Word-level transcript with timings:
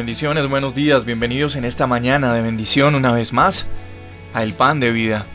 bendiciones, 0.00 0.48
buenos 0.48 0.74
días, 0.74 1.04
bienvenidos 1.04 1.56
en 1.56 1.66
esta 1.66 1.86
mañana 1.86 2.32
de 2.32 2.40
bendición 2.40 2.94
una 2.94 3.12
vez 3.12 3.34
más 3.34 3.66
a 4.32 4.42
El 4.42 4.54
Pan 4.54 4.80
de 4.80 4.92
Vida. 4.92 5.26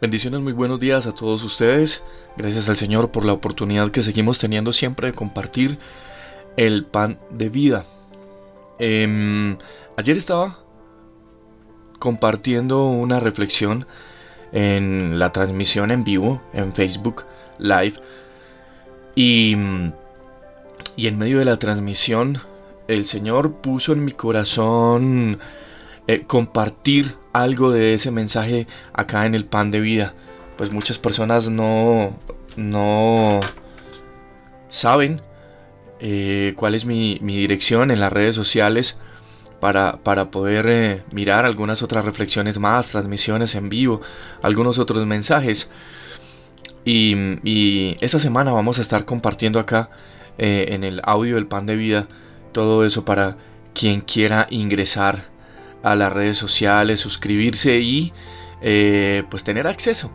Bendiciones, 0.00 0.40
muy 0.40 0.54
buenos 0.54 0.80
días 0.80 1.06
a 1.06 1.12
todos 1.12 1.44
ustedes. 1.44 2.02
Gracias 2.38 2.70
al 2.70 2.76
Señor 2.76 3.10
por 3.10 3.26
la 3.26 3.34
oportunidad 3.34 3.90
que 3.90 4.02
seguimos 4.02 4.38
teniendo 4.38 4.72
siempre 4.72 5.08
de 5.08 5.12
compartir 5.12 5.76
el 6.56 6.86
pan 6.86 7.18
de 7.28 7.50
vida. 7.50 7.84
Em, 8.78 9.58
ayer 9.98 10.16
estaba 10.16 10.58
compartiendo 11.98 12.86
una 12.86 13.20
reflexión 13.20 13.86
en 14.52 15.18
la 15.18 15.32
transmisión 15.32 15.90
en 15.90 16.02
vivo 16.02 16.40
en 16.54 16.72
Facebook 16.72 17.26
Live 17.58 18.00
y, 19.14 19.54
y 20.96 21.06
en 21.08 21.18
medio 21.18 21.40
de 21.40 21.44
la 21.44 21.58
transmisión 21.58 22.38
el 22.88 23.04
Señor 23.04 23.52
puso 23.60 23.92
en 23.92 24.06
mi 24.06 24.12
corazón 24.12 25.38
eh, 26.06 26.24
compartir 26.26 27.19
algo 27.32 27.70
de 27.70 27.94
ese 27.94 28.10
mensaje 28.10 28.66
acá 28.92 29.26
en 29.26 29.34
el 29.34 29.44
pan 29.44 29.70
de 29.70 29.80
vida. 29.80 30.14
Pues 30.56 30.70
muchas 30.70 30.98
personas 30.98 31.48
no, 31.48 32.16
no 32.56 33.40
saben 34.68 35.20
eh, 36.00 36.54
cuál 36.56 36.74
es 36.74 36.84
mi, 36.84 37.18
dirección 37.18 37.90
en 37.90 38.00
las 38.00 38.12
redes 38.12 38.34
sociales 38.34 38.98
para, 39.60 40.02
para 40.02 40.30
poder 40.30 40.66
eh, 40.68 41.02
mirar 41.12 41.44
algunas 41.44 41.82
otras 41.82 42.04
reflexiones 42.04 42.58
más, 42.58 42.90
transmisiones 42.90 43.54
en 43.54 43.68
vivo, 43.68 44.00
algunos 44.42 44.78
otros 44.78 45.04
mensajes. 45.06 45.70
Y, 46.84 47.14
y 47.44 47.96
esta 48.00 48.18
semana 48.18 48.52
vamos 48.52 48.78
a 48.78 48.82
estar 48.82 49.04
compartiendo 49.04 49.58
acá 49.58 49.90
en 50.42 50.84
el 50.84 51.02
audio 51.04 51.34
del 51.34 51.46
pan 51.46 51.66
de 51.66 51.76
vida 51.76 52.06
todo 52.52 52.84
eso 52.84 53.04
para 53.04 53.36
quien 53.74 54.00
quiera 54.00 54.46
ingresar 54.50 55.30
a 55.82 55.94
las 55.94 56.12
redes 56.12 56.36
sociales, 56.36 57.00
suscribirse 57.00 57.78
y 57.78 58.12
eh, 58.60 59.24
pues 59.30 59.44
tener 59.44 59.66
acceso 59.66 60.10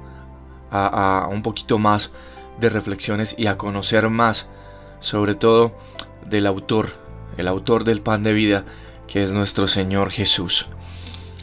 a, 0.71 1.29
un 1.31 1.41
poquito 1.41 1.77
más 1.77 2.11
de 2.59 2.69
reflexiones 2.69 3.35
y 3.37 3.47
a 3.47 3.57
conocer 3.57 4.09
más 4.09 4.49
sobre 4.99 5.35
todo 5.35 5.75
del 6.27 6.45
autor, 6.47 6.87
el 7.37 7.47
autor 7.47 7.83
del 7.83 8.01
pan 8.01 8.23
de 8.23 8.33
vida 8.33 8.65
que 9.07 9.23
es 9.23 9.31
nuestro 9.31 9.67
Señor 9.67 10.11
Jesús. 10.11 10.67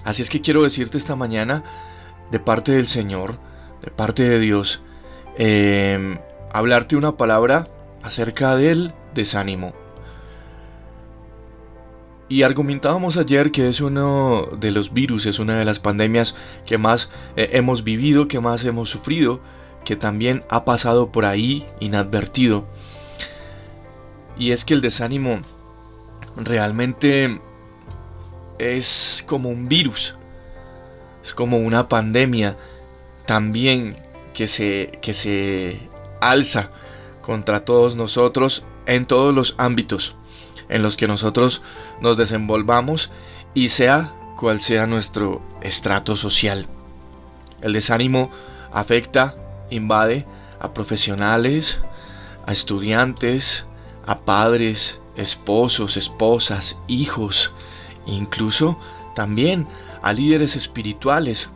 Así 0.05 0.23
es 0.23 0.31
que 0.31 0.41
quiero 0.41 0.62
decirte 0.62 0.98
esta 0.98 1.17
mañana 1.17 1.64
de 2.31 2.41
parte 2.41 2.73
del 2.73 2.86
Señor, 2.89 3.39
de 3.83 3.91
parte 3.91 4.29
de 4.29 4.39
Dios, 4.39 4.83
eh, 5.39 6.19
hablarte 6.53 6.97
una 6.97 7.17
palabra 7.17 7.69
acerca 8.03 8.57
del 8.57 8.92
desánimo. 9.14 9.81
Y 12.33 12.44
argumentábamos 12.44 13.19
ayer 13.19 13.50
que 13.50 13.69
es 13.69 13.83
uno 13.83 14.48
de 14.58 14.70
los 14.70 14.94
virus, 14.94 15.27
es 15.27 15.38
una 15.38 15.58
de 15.58 15.66
las 15.66 15.80
pandemias 15.80 16.34
que 16.64 16.78
más 16.78 17.11
eh, 17.36 17.50
hemos 17.52 17.84
vivido, 17.84 18.27
que 18.27 18.41
más 18.41 18.64
hemos 18.64 18.89
sufrido, 18.89 19.42
que 19.84 19.97
también 19.97 20.42
ha 20.48 20.64
pasado 20.64 21.12
por 21.12 21.27
ahí 21.27 21.67
inadvertido. 21.79 22.64
Y 24.39 24.52
es 24.52 24.64
que 24.64 24.73
el 24.73 24.80
desánimo 24.80 25.42
realmente 26.34 27.39
es 28.58 29.23
como 29.28 29.51
un 29.51 29.68
virus, 29.68 30.17
es 31.23 31.34
como 31.34 31.58
una 31.58 31.90
pandemia 31.90 32.57
también 33.27 33.95
que 34.33 34.48
se, 34.48 34.98
que 35.02 35.12
se 35.12 35.78
alza 36.23 36.70
contra 37.20 37.62
todos 37.62 37.95
nosotros 37.95 38.64
en 38.86 39.05
todos 39.05 39.34
los 39.34 39.55
ámbitos 39.58 40.17
en 40.72 40.83
los 40.83 40.96
que 40.96 41.06
nosotros 41.06 41.62
nos 42.00 42.16
desenvolvamos 42.16 43.10
y 43.55 43.68
sea 43.68 44.14
cual 44.36 44.60
sea 44.60 44.86
nuestro 44.86 45.42
estrato 45.60 46.16
social. 46.16 46.66
El 47.60 47.74
desánimo 47.74 48.30
afecta, 48.72 49.36
invade 49.70 50.27
a 50.58 50.72
profesionales, 50.72 51.80
a 52.46 52.52
estudiantes, 52.52 53.66
a 54.06 54.20
padres, 54.20 55.00
esposos, 55.14 55.96
esposas, 55.96 56.78
hijos, 56.89 57.52
incluso 58.06 58.78
también 59.14 59.66
a 60.00 60.12
líderes 60.14 60.56
espirituales. 60.56 61.50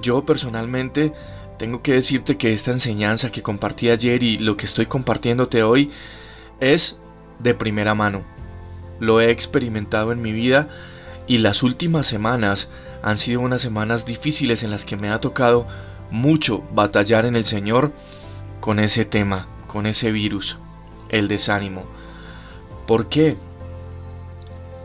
Yo 0.00 0.24
personalmente 0.24 1.12
tengo 1.58 1.82
que 1.82 1.92
decirte 1.92 2.38
que 2.38 2.54
esta 2.54 2.72
enseñanza 2.72 3.30
que 3.30 3.42
compartí 3.42 3.90
ayer 3.90 4.22
y 4.22 4.38
lo 4.38 4.56
que 4.56 4.66
estoy 4.66 4.86
compartiéndote 4.86 5.62
hoy 5.62 5.92
es 6.58 6.98
de 7.38 7.54
primera 7.54 7.94
mano. 7.94 8.22
Lo 9.00 9.20
he 9.20 9.30
experimentado 9.30 10.12
en 10.12 10.22
mi 10.22 10.32
vida 10.32 10.68
y 11.26 11.38
las 11.38 11.62
últimas 11.62 12.06
semanas 12.06 12.68
han 13.02 13.18
sido 13.18 13.40
unas 13.40 13.62
semanas 13.62 14.06
difíciles 14.06 14.62
en 14.62 14.70
las 14.70 14.84
que 14.84 14.96
me 14.96 15.10
ha 15.10 15.20
tocado 15.20 15.66
mucho 16.10 16.62
batallar 16.72 17.26
en 17.26 17.36
el 17.36 17.44
Señor 17.44 17.92
con 18.60 18.78
ese 18.78 19.04
tema, 19.04 19.46
con 19.66 19.86
ese 19.86 20.12
virus, 20.12 20.58
el 21.10 21.28
desánimo. 21.28 21.84
¿Por 22.86 23.08
qué? 23.08 23.36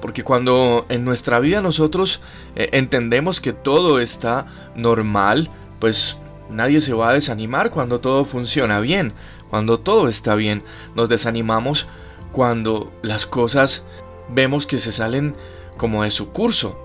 Porque 0.02 0.24
cuando 0.24 0.86
en 0.90 1.04
nuestra 1.04 1.40
vida 1.40 1.62
nosotros 1.62 2.22
eh, 2.56 2.70
entendemos 2.72 3.42
que 3.42 3.54
todo 3.54 4.00
está 4.00 4.48
normal, 4.76 5.50
pues 5.80 6.18
nadie 6.50 6.82
se 6.82 6.94
va 6.94 7.10
a 7.10 7.14
desanimar 7.14 7.70
cuando 7.70 8.00
todo 8.00 8.26
funciona 8.26 8.80
bien, 8.80 9.14
cuando 9.50 9.80
todo 9.80 10.08
está 10.08 10.36
bien. 10.36 10.64
Nos 10.96 11.10
desanimamos 11.10 11.88
cuando 12.32 12.92
las 13.02 13.26
cosas 13.26 13.84
vemos 14.30 14.66
que 14.66 14.80
se 14.80 14.92
salen 14.92 15.36
como 15.78 16.04
de 16.04 16.12
su 16.12 16.30
curso. 16.30 16.80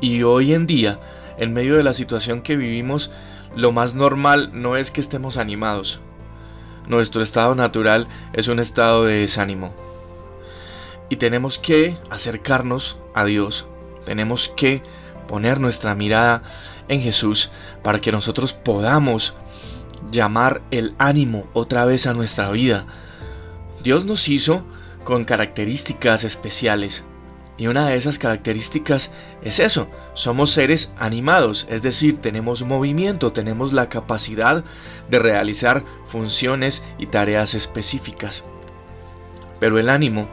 Y 0.00 0.22
hoy 0.22 0.52
en 0.52 0.66
día, 0.66 1.00
en 1.38 1.52
medio 1.52 1.76
de 1.76 1.82
la 1.82 1.94
situación 1.94 2.42
que 2.42 2.56
vivimos, 2.56 3.10
lo 3.54 3.72
más 3.72 3.94
normal 3.94 4.50
no 4.52 4.76
es 4.76 4.90
que 4.90 5.00
estemos 5.00 5.36
animados. 5.36 6.00
Nuestro 6.86 7.22
estado 7.22 7.54
natural 7.54 8.06
es 8.32 8.48
un 8.48 8.60
estado 8.60 9.04
de 9.04 9.20
desánimo. 9.20 9.74
Y 11.08 11.16
tenemos 11.16 11.58
que 11.58 11.96
acercarnos 12.10 12.98
a 13.14 13.24
Dios. 13.24 13.66
Tenemos 14.04 14.48
que 14.48 14.82
poner 15.26 15.60
nuestra 15.60 15.94
mirada 15.94 16.42
en 16.88 17.00
Jesús 17.00 17.50
para 17.82 18.00
que 18.00 18.12
nosotros 18.12 18.52
podamos 18.52 19.34
llamar 20.10 20.62
el 20.70 20.94
ánimo 20.98 21.46
otra 21.52 21.84
vez 21.84 22.06
a 22.06 22.14
nuestra 22.14 22.50
vida 22.50 22.86
Dios 23.86 24.04
nos 24.04 24.28
hizo 24.28 24.64
con 25.04 25.24
características 25.24 26.24
especiales. 26.24 27.04
Y 27.56 27.68
una 27.68 27.86
de 27.86 27.94
esas 27.94 28.18
características 28.18 29.12
es 29.42 29.60
eso, 29.60 29.88
somos 30.12 30.50
seres 30.50 30.92
animados, 30.98 31.68
es 31.70 31.82
decir, 31.82 32.18
tenemos 32.18 32.64
movimiento, 32.64 33.32
tenemos 33.32 33.72
la 33.72 33.88
capacidad 33.88 34.64
de 35.08 35.18
realizar 35.20 35.84
funciones 36.08 36.82
y 36.98 37.06
tareas 37.06 37.54
específicas. 37.54 38.42
Pero 39.60 39.78
el 39.78 39.88
ánimo, 39.88 40.26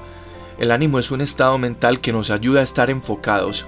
el 0.57 0.71
ánimo 0.71 0.97
es 0.97 1.11
un 1.11 1.21
estado 1.21 1.59
mental 1.59 2.01
que 2.01 2.11
nos 2.11 2.31
ayuda 2.31 2.61
a 2.61 2.63
estar 2.63 2.89
enfocados 2.89 3.67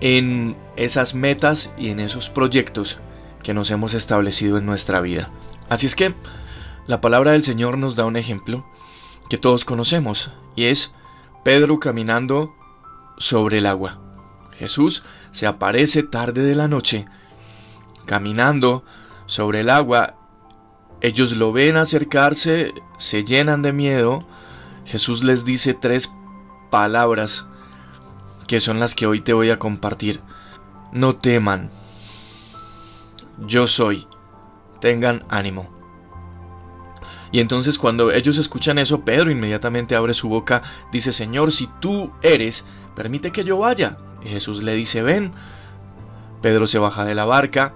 en 0.00 0.56
esas 0.76 1.14
metas 1.14 1.74
y 1.76 1.90
en 1.90 2.00
esos 2.00 2.30
proyectos 2.30 3.00
que 3.42 3.52
nos 3.52 3.70
hemos 3.70 3.92
establecido 3.92 4.56
en 4.56 4.64
nuestra 4.64 5.02
vida. 5.02 5.28
Así 5.68 5.84
es 5.84 5.94
que 5.94 6.14
la 6.86 7.00
palabra 7.00 7.32
del 7.32 7.44
Señor 7.44 7.78
nos 7.78 7.96
da 7.96 8.04
un 8.04 8.16
ejemplo 8.16 8.64
que 9.28 9.38
todos 9.38 9.64
conocemos 9.64 10.30
y 10.54 10.64
es 10.64 10.94
Pedro 11.44 11.80
caminando 11.80 12.54
sobre 13.18 13.58
el 13.58 13.66
agua. 13.66 13.98
Jesús 14.52 15.04
se 15.32 15.46
aparece 15.46 16.02
tarde 16.02 16.42
de 16.42 16.54
la 16.54 16.68
noche 16.68 17.04
caminando 18.06 18.84
sobre 19.26 19.60
el 19.60 19.70
agua. 19.70 20.14
Ellos 21.00 21.36
lo 21.36 21.52
ven 21.52 21.76
acercarse, 21.76 22.72
se 22.96 23.24
llenan 23.24 23.62
de 23.62 23.72
miedo. 23.72 24.26
Jesús 24.86 25.22
les 25.24 25.44
dice 25.44 25.74
tres 25.74 26.12
palabras 26.70 27.46
que 28.46 28.60
son 28.60 28.78
las 28.78 28.94
que 28.94 29.06
hoy 29.06 29.20
te 29.20 29.32
voy 29.32 29.50
a 29.50 29.58
compartir. 29.58 30.22
No 30.92 31.16
teman. 31.16 31.70
Yo 33.46 33.66
soy. 33.66 34.06
Tengan 34.80 35.24
ánimo. 35.28 35.75
Y 37.32 37.40
entonces 37.40 37.78
cuando 37.78 38.12
ellos 38.12 38.38
escuchan 38.38 38.78
eso, 38.78 39.04
Pedro 39.04 39.30
inmediatamente 39.30 39.96
abre 39.96 40.14
su 40.14 40.28
boca, 40.28 40.62
dice, 40.92 41.12
Señor, 41.12 41.52
si 41.52 41.68
tú 41.80 42.12
eres, 42.22 42.64
permite 42.94 43.32
que 43.32 43.44
yo 43.44 43.58
vaya. 43.58 43.98
Y 44.24 44.28
Jesús 44.28 44.62
le 44.62 44.74
dice, 44.74 45.02
ven. 45.02 45.32
Pedro 46.42 46.66
se 46.66 46.78
baja 46.78 47.04
de 47.04 47.14
la 47.14 47.24
barca. 47.24 47.74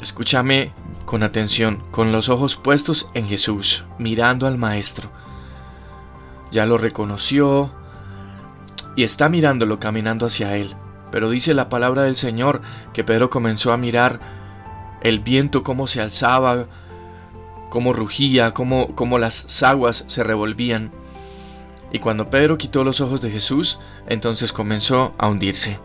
Escúchame, 0.00 0.72
con 1.04 1.22
atención, 1.22 1.82
con 1.90 2.12
los 2.12 2.28
ojos 2.28 2.56
puestos 2.56 3.08
en 3.14 3.26
Jesús, 3.28 3.84
mirando 3.98 4.46
al 4.46 4.58
Maestro. 4.58 5.10
Ya 6.50 6.66
lo 6.66 6.78
reconoció 6.78 7.70
y 8.96 9.04
está 9.04 9.28
mirándolo 9.28 9.78
caminando 9.78 10.26
hacia 10.26 10.56
él. 10.56 10.74
Pero 11.10 11.30
dice 11.30 11.54
la 11.54 11.68
palabra 11.68 12.02
del 12.02 12.16
Señor 12.16 12.60
que 12.92 13.04
Pedro 13.04 13.30
comenzó 13.30 13.72
a 13.72 13.76
mirar 13.76 14.20
el 15.00 15.20
viento 15.20 15.62
cómo 15.62 15.86
se 15.86 16.00
alzaba, 16.00 16.66
cómo 17.68 17.92
rugía, 17.92 18.52
cómo, 18.54 18.94
cómo 18.94 19.18
las 19.18 19.62
aguas 19.62 20.04
se 20.06 20.24
revolvían. 20.24 20.90
Y 21.92 22.00
cuando 22.00 22.30
Pedro 22.30 22.58
quitó 22.58 22.84
los 22.84 23.00
ojos 23.00 23.20
de 23.20 23.30
Jesús, 23.30 23.80
entonces 24.06 24.52
comenzó 24.52 25.14
a 25.18 25.28
hundirse. 25.28 25.78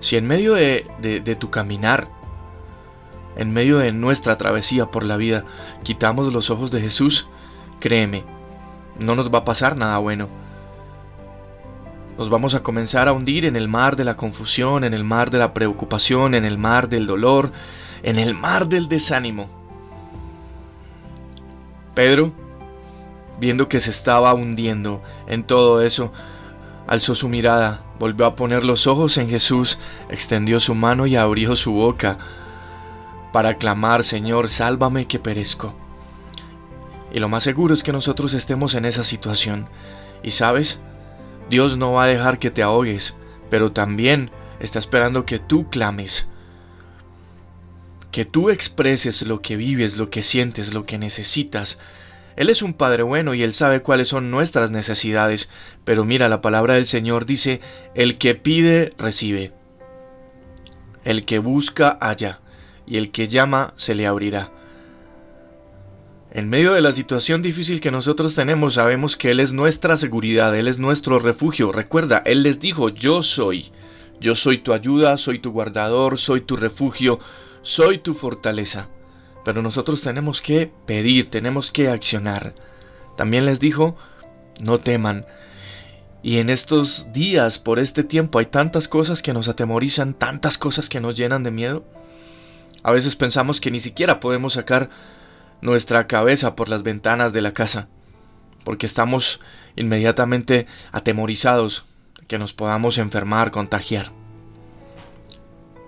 Si 0.00 0.16
en 0.16 0.26
medio 0.26 0.54
de, 0.54 0.86
de, 1.00 1.36
tu 1.36 1.50
caminar, 1.50 2.08
en 3.36 3.52
medio 3.52 3.78
de 3.78 3.92
nuestra 3.92 4.36
travesía 4.36 4.86
por 4.86 5.04
la 5.04 5.16
vida, 5.16 5.44
quitamos 5.82 6.32
los 6.32 6.50
ojos 6.50 6.70
de 6.70 6.80
Jesús, 6.80 7.28
créeme, 7.80 8.24
no 9.00 9.14
nos 9.16 9.32
va 9.32 9.38
a 9.38 9.44
pasar 9.44 9.76
nada 9.76 9.98
bueno. 9.98 10.28
Nos 12.16 12.30
vamos 12.30 12.54
a 12.54 12.62
comenzar 12.62 13.08
a 13.08 13.12
hundir 13.12 13.44
en 13.44 13.56
el 13.56 13.68
mar 13.68 13.96
de 13.96 14.04
la 14.04 14.16
confusión, 14.16 14.84
en 14.84 14.92
el 14.92 15.04
mar 15.04 15.30
de 15.30 15.38
la 15.38 15.54
preocupación, 15.54 16.34
en 16.34 16.44
el 16.44 16.58
mar 16.58 16.88
del 16.88 17.06
dolor, 17.06 17.52
en 18.02 18.18
el 18.18 18.34
mar 18.34 18.68
del 18.68 18.88
desánimo. 18.88 19.57
Pedro, 21.98 22.32
viendo 23.40 23.68
que 23.68 23.80
se 23.80 23.90
estaba 23.90 24.32
hundiendo 24.32 25.02
en 25.26 25.42
todo 25.42 25.82
eso, 25.82 26.12
alzó 26.86 27.16
su 27.16 27.28
mirada, 27.28 27.82
volvió 27.98 28.24
a 28.24 28.36
poner 28.36 28.64
los 28.64 28.86
ojos 28.86 29.18
en 29.18 29.28
Jesús, 29.28 29.80
extendió 30.08 30.60
su 30.60 30.76
mano 30.76 31.08
y 31.08 31.16
abrió 31.16 31.56
su 31.56 31.72
boca 31.72 32.16
para 33.32 33.54
clamar, 33.54 34.04
Señor, 34.04 34.48
sálvame 34.48 35.08
que 35.08 35.18
perezco. 35.18 35.74
Y 37.12 37.18
lo 37.18 37.28
más 37.28 37.42
seguro 37.42 37.74
es 37.74 37.82
que 37.82 37.90
nosotros 37.90 38.32
estemos 38.32 38.76
en 38.76 38.84
esa 38.84 39.02
situación. 39.02 39.68
Y 40.22 40.30
sabes, 40.30 40.78
Dios 41.50 41.76
no 41.76 41.94
va 41.94 42.04
a 42.04 42.06
dejar 42.06 42.38
que 42.38 42.52
te 42.52 42.62
ahogues, 42.62 43.16
pero 43.50 43.72
también 43.72 44.30
está 44.60 44.78
esperando 44.78 45.26
que 45.26 45.40
tú 45.40 45.68
clames, 45.68 46.28
que 48.10 48.24
tú 48.24 48.50
expreses 48.50 49.22
lo 49.22 49.40
que 49.40 49.56
vives, 49.56 49.96
lo 49.96 50.10
que 50.10 50.22
sientes, 50.22 50.74
lo 50.74 50.84
que 50.84 50.98
necesitas. 50.98 51.78
Él 52.36 52.50
es 52.50 52.62
un 52.62 52.72
Padre 52.72 53.02
bueno 53.02 53.34
y 53.34 53.42
Él 53.42 53.52
sabe 53.52 53.82
cuáles 53.82 54.08
son 54.08 54.30
nuestras 54.30 54.70
necesidades, 54.70 55.50
pero 55.84 56.04
mira, 56.04 56.28
la 56.28 56.40
palabra 56.40 56.74
del 56.74 56.86
Señor 56.86 57.26
dice, 57.26 57.60
el 57.94 58.16
que 58.16 58.34
pide, 58.34 58.92
recibe. 58.96 59.52
El 61.04 61.24
que 61.24 61.38
busca, 61.38 61.98
halla, 62.00 62.40
y 62.86 62.96
el 62.96 63.10
que 63.10 63.28
llama, 63.28 63.72
se 63.74 63.94
le 63.94 64.06
abrirá. 64.06 64.52
En 66.30 66.50
medio 66.50 66.74
de 66.74 66.82
la 66.82 66.92
situación 66.92 67.40
difícil 67.40 67.80
que 67.80 67.90
nosotros 67.90 68.34
tenemos, 68.34 68.74
sabemos 68.74 69.16
que 69.16 69.30
Él 69.30 69.40
es 69.40 69.52
nuestra 69.52 69.96
seguridad, 69.96 70.54
Él 70.56 70.68
es 70.68 70.78
nuestro 70.78 71.18
refugio. 71.18 71.72
Recuerda, 71.72 72.22
Él 72.26 72.42
les 72.42 72.60
dijo, 72.60 72.90
yo 72.90 73.22
soy. 73.22 73.72
Yo 74.20 74.36
soy 74.36 74.58
tu 74.58 74.72
ayuda, 74.72 75.16
soy 75.16 75.38
tu 75.38 75.52
guardador, 75.52 76.18
soy 76.18 76.42
tu 76.42 76.56
refugio, 76.56 77.18
soy 77.68 77.98
tu 77.98 78.14
fortaleza. 78.14 78.88
Pero 79.44 79.60
nosotros 79.60 80.00
tenemos 80.00 80.40
que 80.40 80.72
pedir, 80.86 81.28
tenemos 81.28 81.70
que 81.70 81.88
accionar. 81.88 82.54
También 83.14 83.44
les 83.44 83.60
dijo, 83.60 83.94
no 84.62 84.78
teman. 84.80 85.26
Y 86.22 86.38
en 86.38 86.48
estos 86.48 87.12
días, 87.12 87.58
por 87.58 87.78
este 87.78 88.04
tiempo, 88.04 88.38
hay 88.38 88.46
tantas 88.46 88.88
cosas 88.88 89.20
que 89.20 89.34
nos 89.34 89.48
atemorizan, 89.48 90.14
tantas 90.14 90.56
cosas 90.56 90.88
que 90.88 91.00
nos 91.00 91.14
llenan 91.14 91.42
de 91.42 91.50
miedo. 91.50 91.84
A 92.82 92.92
veces 92.92 93.16
pensamos 93.16 93.60
que 93.60 93.70
ni 93.70 93.80
siquiera 93.80 94.18
podemos 94.18 94.54
sacar 94.54 94.88
nuestra 95.60 96.06
cabeza 96.06 96.56
por 96.56 96.70
las 96.70 96.82
ventanas 96.82 97.34
de 97.34 97.42
la 97.42 97.52
casa, 97.52 97.88
porque 98.64 98.86
estamos 98.86 99.40
inmediatamente 99.76 100.66
atemorizados 100.90 101.84
que 102.28 102.38
nos 102.38 102.54
podamos 102.54 102.96
enfermar, 102.96 103.50
contagiar. 103.50 104.17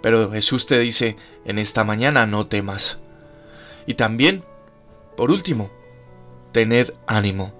Pero 0.02 0.30
Jesús 0.30 0.66
te 0.66 0.78
dice, 0.78 1.16
en 1.44 1.58
esta 1.58 1.84
mañana 1.84 2.26
no 2.26 2.46
temas. 2.46 3.02
Y 3.86 3.94
también, 3.94 4.44
por 5.16 5.30
último, 5.30 5.70
tened 6.52 6.90
ánimo. 7.06 7.52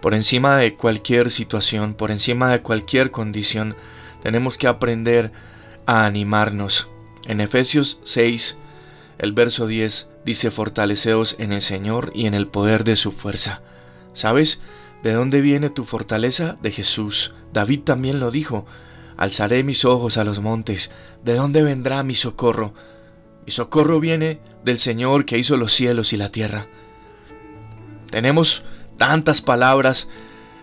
Por 0.00 0.14
encima 0.14 0.56
de 0.56 0.74
cualquier 0.74 1.30
situación, 1.30 1.94
por 1.94 2.10
encima 2.10 2.50
de 2.50 2.62
cualquier 2.62 3.10
condición, 3.10 3.76
tenemos 4.22 4.58
que 4.58 4.66
aprender 4.66 5.32
a 5.86 6.04
animarnos. 6.04 6.90
En 7.26 7.40
Efesios 7.40 8.00
6, 8.02 8.58
el 9.18 9.32
verso 9.32 9.66
10 9.66 10.08
dice, 10.24 10.50
fortaleceos 10.50 11.36
en 11.38 11.52
el 11.52 11.62
Señor 11.62 12.12
y 12.14 12.26
en 12.26 12.34
el 12.34 12.46
poder 12.48 12.84
de 12.84 12.96
su 12.96 13.12
fuerza. 13.12 13.62
¿Sabes 14.12 14.60
de 15.02 15.12
dónde 15.12 15.40
viene 15.40 15.70
tu 15.70 15.84
fortaleza? 15.84 16.56
De 16.62 16.70
Jesús. 16.70 17.34
David 17.52 17.80
también 17.80 18.20
lo 18.20 18.30
dijo, 18.30 18.66
alzaré 19.16 19.64
mis 19.64 19.84
ojos 19.84 20.18
a 20.18 20.24
los 20.24 20.40
montes, 20.40 20.90
¿de 21.24 21.34
dónde 21.34 21.62
vendrá 21.62 22.02
mi 22.02 22.14
socorro? 22.14 22.74
Mi 23.44 23.52
socorro 23.52 24.00
viene 24.00 24.40
del 24.64 24.78
Señor 24.78 25.24
que 25.24 25.38
hizo 25.38 25.56
los 25.56 25.72
cielos 25.72 26.12
y 26.12 26.16
la 26.16 26.30
tierra. 26.30 26.66
Tenemos 28.10 28.64
tantas 28.96 29.42
palabras 29.42 30.08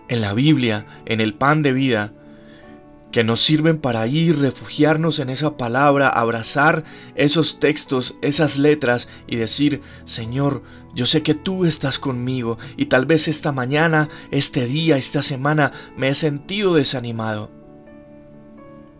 en 0.08 0.20
la 0.20 0.34
Biblia, 0.34 0.86
en 1.06 1.20
el 1.20 1.34
pan 1.34 1.62
de 1.62 1.72
vida, 1.72 2.12
que 3.10 3.22
nos 3.22 3.40
sirven 3.40 3.78
para 3.78 4.06
ir, 4.08 4.40
refugiarnos 4.40 5.20
en 5.20 5.30
esa 5.30 5.56
palabra, 5.56 6.08
abrazar 6.08 6.82
esos 7.14 7.60
textos, 7.60 8.16
esas 8.22 8.58
letras 8.58 9.08
y 9.28 9.36
decir, 9.36 9.82
Señor, 10.04 10.64
yo 10.94 11.06
sé 11.06 11.22
que 11.22 11.34
tú 11.34 11.64
estás 11.64 12.00
conmigo 12.00 12.58
y 12.76 12.86
tal 12.86 13.06
vez 13.06 13.28
esta 13.28 13.52
mañana, 13.52 14.08
este 14.32 14.66
día, 14.66 14.96
esta 14.96 15.22
semana 15.22 15.70
me 15.96 16.08
he 16.08 16.14
sentido 16.16 16.74
desanimado. 16.74 17.63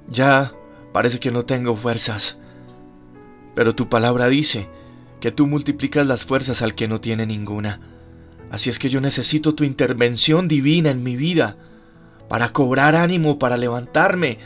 Ya 0.09 0.53
parece 0.93 1.19
que 1.19 1.31
no 1.31 1.45
tengo 1.45 1.77
fuerzas, 1.77 2.39
pero 3.55 3.75
tu 3.75 3.89
palabra 3.89 4.29
dice 4.29 4.69
que 5.21 5.33
tú 5.33 5.47
multiplicas 5.47 6.07
las 6.07 6.25
fuerzas 6.25 6.63
al 6.63 6.75
que 6.75 6.89
no 6.89 7.01
tiene 7.01 7.27
ninguna. 7.27 7.81
Así 8.51 8.71
es 8.71 8.79
que 8.79 8.89
yo 8.89 9.01
necesito 9.01 9.55
tu 9.55 9.65
intervención 9.65 10.49
divina 10.49 10.91
en 10.91 11.03
mi 11.03 11.17
vida 11.17 11.57
para 12.29 12.51
cobrar 12.51 12.95
ánimo, 12.95 13.39
para 13.39 13.57
levantarme 13.57 14.39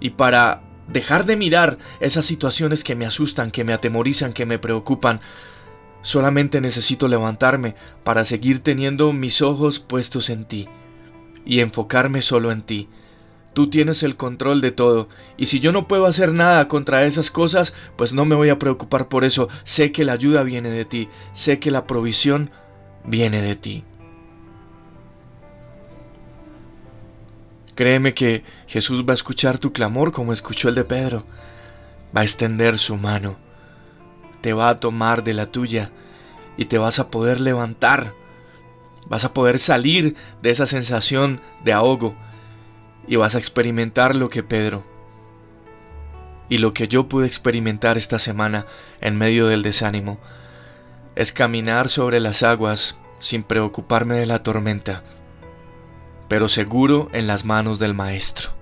y 0.00 0.10
para 0.10 0.62
dejar 0.88 1.24
de 1.24 1.36
mirar 1.36 1.78
esas 2.00 2.24
situaciones 2.24 2.84
que 2.84 2.94
me 2.94 3.06
asustan, 3.06 3.50
que 3.50 3.64
me 3.64 3.72
atemorizan, 3.72 4.32
que 4.32 4.46
me 4.46 4.58
preocupan. 4.58 5.20
Solamente 6.02 6.60
necesito 6.60 7.08
levantarme 7.08 7.74
para 8.04 8.24
seguir 8.24 8.60
teniendo 8.60 9.12
mis 9.12 9.42
ojos 9.42 9.78
puestos 9.78 10.30
en 10.30 10.44
ti 10.44 10.68
y 11.44 11.60
enfocarme 11.60 12.22
solo 12.22 12.50
en 12.50 12.62
ti. 12.62 12.88
Tú 13.52 13.68
tienes 13.68 14.02
el 14.02 14.16
control 14.16 14.62
de 14.62 14.70
todo, 14.70 15.08
y 15.36 15.46
si 15.46 15.60
yo 15.60 15.72
no 15.72 15.86
puedo 15.86 16.06
hacer 16.06 16.32
nada 16.32 16.68
contra 16.68 17.04
esas 17.04 17.30
cosas, 17.30 17.74
pues 17.96 18.14
no 18.14 18.24
me 18.24 18.34
voy 18.34 18.48
a 18.48 18.58
preocupar 18.58 19.08
por 19.08 19.24
eso. 19.24 19.48
Sé 19.62 19.92
que 19.92 20.04
la 20.04 20.14
ayuda 20.14 20.42
viene 20.42 20.70
de 20.70 20.86
ti, 20.86 21.08
sé 21.34 21.58
que 21.58 21.70
la 21.70 21.86
provisión 21.86 22.50
viene 23.04 23.42
de 23.42 23.56
ti. 23.56 23.84
Créeme 27.74 28.14
que 28.14 28.42
Jesús 28.66 29.04
va 29.06 29.12
a 29.12 29.14
escuchar 29.14 29.58
tu 29.58 29.72
clamor 29.72 30.12
como 30.12 30.32
escuchó 30.32 30.70
el 30.70 30.74
de 30.74 30.84
Pedro. 30.84 31.24
Va 32.16 32.22
a 32.22 32.24
extender 32.24 32.78
su 32.78 32.96
mano, 32.96 33.36
te 34.40 34.54
va 34.54 34.70
a 34.70 34.80
tomar 34.80 35.24
de 35.24 35.34
la 35.34 35.46
tuya 35.46 35.90
y 36.56 36.66
te 36.66 36.78
vas 36.78 36.98
a 36.98 37.10
poder 37.10 37.40
levantar. 37.40 38.14
Vas 39.08 39.24
a 39.24 39.34
poder 39.34 39.58
salir 39.58 40.14
de 40.40 40.50
esa 40.50 40.66
sensación 40.66 41.40
de 41.64 41.72
ahogo 41.74 42.14
y 43.06 43.16
vas 43.16 43.34
a 43.34 43.38
experimentar 43.38 44.14
lo 44.14 44.28
que 44.28 44.42
Pedro 44.42 44.84
y 46.48 46.58
lo 46.58 46.74
que 46.74 46.88
yo 46.88 47.08
pude 47.08 47.26
experimentar 47.26 47.96
esta 47.96 48.18
semana 48.18 48.66
en 49.00 49.16
medio 49.16 49.46
del 49.46 49.62
desánimo 49.62 50.18
es 51.14 51.32
caminar 51.32 51.88
sobre 51.88 52.20
las 52.20 52.42
aguas 52.42 52.98
sin 53.18 53.42
preocuparme 53.42 54.16
de 54.16 54.26
la 54.26 54.42
tormenta 54.42 55.02
pero 56.32 56.48
seguro 56.48 57.10
en 57.12 57.26
las 57.26 57.44
manos 57.44 57.78
del 57.78 57.92
Maestro. 57.92 58.52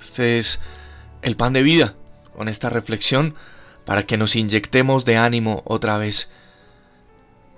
Este 0.00 0.38
es 0.38 0.58
el 1.20 1.36
pan 1.36 1.52
de 1.52 1.62
vida 1.62 1.96
con 2.34 2.48
esta 2.48 2.70
reflexión 2.70 3.34
para 3.84 4.04
que 4.04 4.16
nos 4.16 4.36
inyectemos 4.36 5.04
de 5.04 5.18
ánimo 5.18 5.62
otra 5.66 5.98
vez. 5.98 6.30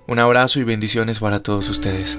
Un 0.09 0.19
abrazo 0.19 0.59
y 0.59 0.65
bendiciones 0.65 1.21
para 1.21 1.45
todos 1.45 1.69
ustedes. 1.69 2.19